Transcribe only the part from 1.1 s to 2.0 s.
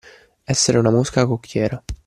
cocchiera.